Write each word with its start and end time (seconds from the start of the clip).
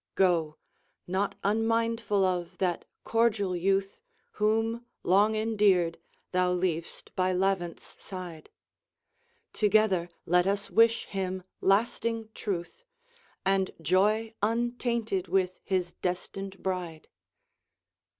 Go, 0.15 0.57
not, 1.05 1.35
unmindful 1.43 2.25
of 2.25 2.57
that 2.57 2.85
cordial 3.03 3.55
youth 3.55 4.01
Whom, 4.31 4.83
long 5.03 5.35
endeared, 5.35 5.99
thou 6.31 6.53
leav'st 6.55 7.13
by 7.15 7.33
Levant's 7.33 8.03
side; 8.03 8.49
Together 9.53 10.09
let 10.25 10.47
us 10.47 10.71
wish 10.71 11.05
him 11.05 11.43
lasting 11.61 12.29
truth, 12.33 12.83
And 13.45 13.75
joy 13.79 14.33
untainted, 14.41 15.27
with 15.27 15.59
his 15.65 15.93
destined 15.93 16.63
bride. 16.63 17.07